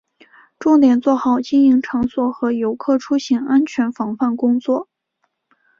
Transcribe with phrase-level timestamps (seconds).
[0.57, 4.89] 重点做好经营场所和游客出行安全防范工作